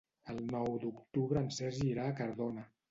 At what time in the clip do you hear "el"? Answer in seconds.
0.33-0.39